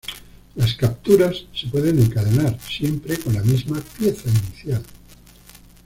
[0.55, 4.81] Las capturas se pueden encadenar, siempre con la misma pieza inicial.